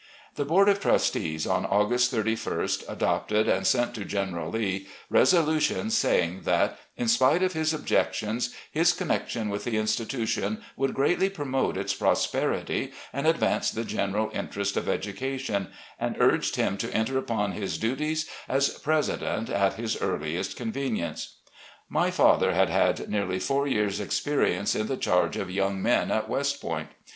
The 0.33 0.45
board 0.45 0.67
of 0.67 0.79
trustees, 0.79 1.45
on 1.45 1.63
August 1.63 2.11
31st, 2.11 2.89
adopted 2.89 3.47
and 3.47 3.67
sent 3.67 3.93
to 3.93 4.03
General 4.03 4.49
Lee 4.49 4.87
resolutions 5.11 5.95
saying 5.95 6.41
that, 6.45 6.79
in 6.97 7.07
spite 7.07 7.43
of 7.43 7.53
his 7.53 7.71
objections, 7.71 8.51
"his 8.71 8.93
connection 8.93 9.47
with 9.47 9.63
the 9.63 9.77
institution 9.77 10.63
would 10.75 10.95
greatly 10.95 11.29
promote 11.29 11.77
its 11.77 11.93
prosperity 11.93 12.93
and 13.13 13.27
advance 13.27 13.69
the 13.69 13.83
general 13.83 14.31
interest 14.33 14.75
of 14.75 14.89
education, 14.89 15.67
and 15.99 16.15
urged 16.19 16.55
him 16.55 16.77
to 16.79 16.91
enter 16.91 17.19
upon 17.19 17.51
his 17.51 17.77
duties 17.77 18.27
as 18.49 18.69
president 18.79 19.51
at 19.51 19.75
his 19.75 20.01
earliest 20.01 20.57
con 20.57 20.71
venience." 20.71 21.33
My 21.89 22.09
father 22.09 22.53
had 22.55 22.69
had 22.69 23.07
nearly 23.07 23.37
four 23.37 23.67
years' 23.67 23.99
experience 23.99 24.73
in 24.73 24.87
the 24.87 24.97
charge 24.97 25.37
of 25.37 25.51
young 25.51 25.79
men 25.79 26.09
at 26.09 26.27
West 26.27 26.59
Point. 26.59 26.89